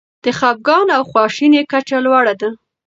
د 0.23 0.25
خپګان 0.37 0.87
او 0.97 1.01
خواشینۍ 1.09 1.61
کچه 1.71 1.97
لوړه 2.05 2.33
ده. 2.41 2.49